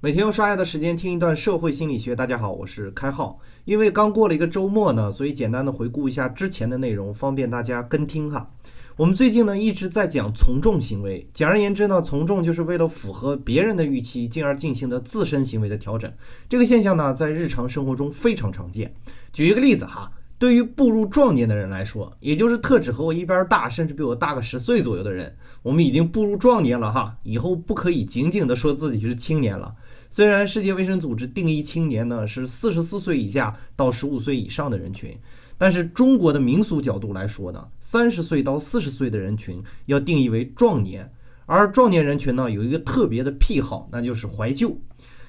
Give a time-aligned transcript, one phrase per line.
[0.00, 2.14] 每天用刷牙的时间听一段社会心理学。
[2.14, 3.40] 大家好，我是开浩。
[3.64, 8.48] 因为刚过了一个周末呢，所以简单的回顾一下之前的内容，方便大家跟听哈。
[8.96, 16.08] 我们最近呢一直在讲从众行为，简而言之呢，从众就是为了符合别人的预期，进而进行的自身行为的调整。
[16.48, 18.94] 这个现象呢，在日常生活中非常常见。
[19.32, 20.12] 举一个例子哈。
[20.40, 27.16] 对于步入壮年的人来说，也就是特指和我一边大，甚至比我大个十岁左右的人，我们已经步入壮年了哈。
[27.24, 29.74] 以后不可以仅仅的说自己是青年了。
[30.10, 35.16] 虽然世界卫生组织定义青年呢是四十四岁以下到十五岁以上的人群，
[35.56, 41.12] 但是中国的民俗角度来说呢，三十岁到四十岁的人群要定义为壮年。
[41.44, 44.78] 而壮年人群呢有一个特别的癖好，那就是怀旧，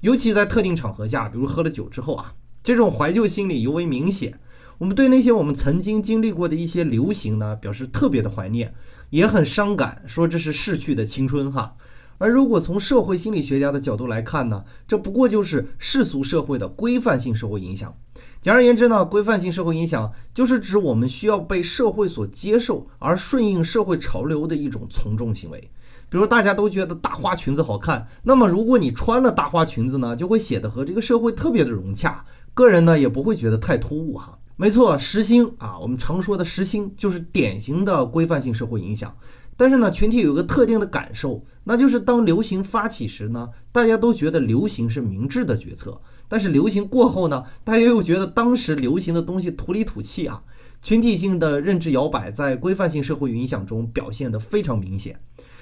[0.00, 4.38] 尤其在特定场合下，比如喝了酒之后啊，这种怀旧心理尤为明显。
[4.78, 8.74] 我们对那些我们曾经经历过的一些流行呢，表示特别的怀念，
[9.10, 11.76] 也很伤感，说这是逝去的青春哈。
[12.18, 17.94] 而如果从社会心理学家的角度来看呢，这不过就是世俗社会的规范性社会影响。
[18.40, 25.70] 简而言之呢，规范性社会影响就是指我们需要被社会所接受而顺应社会潮流的一种从众行为。
[26.08, 34.38] 比如大家都觉得大花裙子好看，那么如果你穿了大花裙子呢，就会显得和这个社会特别的融洽，个人呢也不会觉得太突兀哈。
[34.56, 39.12] 没错，时兴啊，我们常说的时兴就是典型的规范性社会影响。
[39.56, 50.42] 但是呢，群体有个特定的感受，那就是当流行发起时呢，大家都觉得流行是明智的决策；但是流行过后呢，大家又觉得当时流行的东西土里土气啊。
[50.80, 55.20] 群体性的认知摇摆在规范性社会影响中表现得非常明显。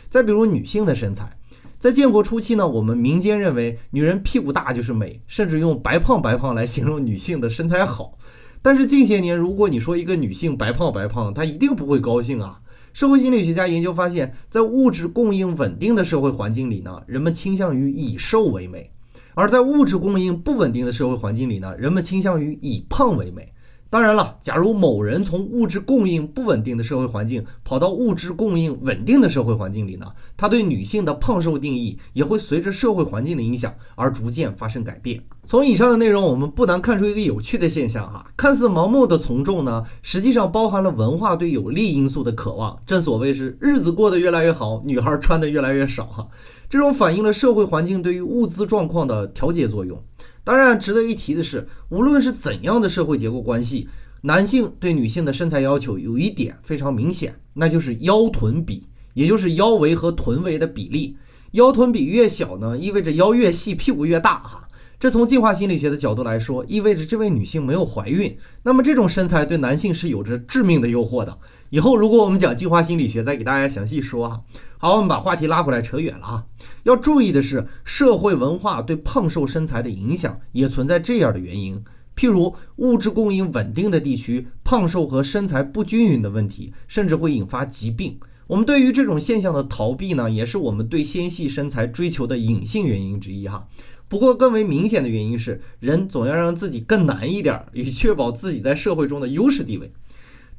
[0.09, 1.37] 再比如女性的身材，
[1.79, 8.17] 在建国初期呢，我们民间认为女人屁股大就是美，甚至用白胖白胖来形容女性的身材好。
[8.63, 12.61] 但是近些年，如果你说一个女性白胖白胖，她一定不会高兴啊。
[12.93, 18.91] 社会心理学家研究发现，在物质供应稳定的社会环境里呢，人们倾向于以瘦为美；
[19.35, 23.53] 而在物质供应不稳定的社会环境里呢，人们倾向于以胖为美。
[23.91, 30.07] 当然了，假如某人从物质供应不稳定的社会环境跑到物质供应稳定的社会环境里呢，
[30.37, 35.21] 他对女性的胖瘦定义也会随着社会环境的影响而逐渐发生改变。
[35.45, 42.81] 从以上的内容，我们不难看出一个有趣的现象哈，看似盲目的从众呢，实际上包含了文化对有利因素的渴望。
[42.87, 46.29] 正所谓是日子过得越来越好，女孩穿的越来越少哈，
[46.69, 50.01] 这种反映了社会环境对于物资状况的调节作用。
[50.43, 53.89] 当然，值得一提的是，无论是怎样的社会结构关系，
[54.23, 58.85] 男性对女性的身材要求有一点非常明显，那就是腰臀比，
[59.15, 61.17] 也就是腰围和臀围的比例。
[61.53, 64.69] 腰臀比越小呢，意味着腰越细，屁股越大哈。
[65.01, 68.37] 这从进化心理学的角度来说，意味着这位女性没有怀孕。
[68.65, 71.39] 那么这种身材对男性是有着致命的诱惑的。
[71.71, 74.43] 以后如果我们讲进化心理学，再给大家详细说哈。
[74.77, 76.45] 好，我们把话题拉回来，扯远了啊。
[76.83, 81.83] 要注意的是，社会文化对胖瘦身材的影响也存在这样的原因。
[82.15, 88.21] 譬如物质供应稳定的地区，胖瘦和身材不均匀的问题，甚至会引发疾病。
[88.47, 93.67] 我们对于这种现象的逃避呢，也是我们对纤细身材追求的隐性原因之一哈。
[94.11, 99.93] 不过，更为明显的原因是，人总要让自己更难一点，以确保自己在社会中的优势地位。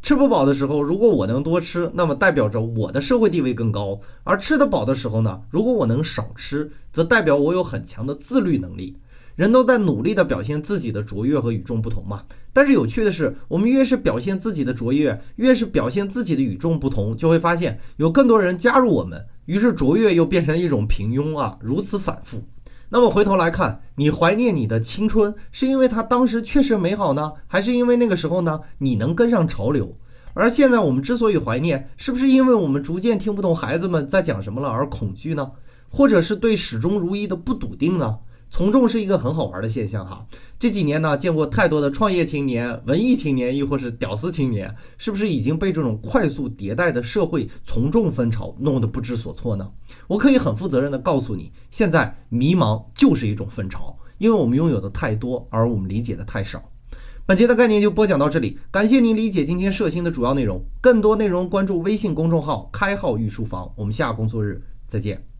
[0.01, 8.95] 吃不饱的时候，如果我能多吃，那么代表着我的社会地位更高；而吃得饱的时候呢，如果我能少吃，则代表我有很强的自律能力。
[9.35, 12.23] 人都在努力地表现自己的卓越和与众不同嘛。
[12.53, 22.41] 但是有趣的是，我们越是表现自己的卓越，越是表现自己的与众不同，就会发现有更多人加入我们，于是卓越又变成了一种平庸啊，如此反复。
[22.93, 29.95] 那么回头来看，你怀念你的青春，是因为它当时确实美好呢，还是因为那个时候呢你能跟上潮流？
[30.33, 35.49] 而现在我们之所以怀念，是不是因为我们逐渐听不懂孩子们在讲什么了而恐惧呢？
[35.87, 38.17] 或者是对始终如一的不笃定呢？
[38.49, 40.25] 从众是一个很好玩的现象哈，
[40.59, 49.71] 这几年呢见过太多的创业青年、文艺青年，亦或是屌丝青年，是不是已经被这种快速迭代的社会从众风潮弄得不知所措呢？
[50.11, 56.61] 我可以很负责任的告诉你，现在迷茫就是一种分潮，因为我们拥有的太多，而我们理解的太少。
[57.25, 65.30] 本节的概念就播讲到这里，感谢您理解今天社新的主要内容，更多内容关注微信公众号“开号御书房”，我们下工作日再见。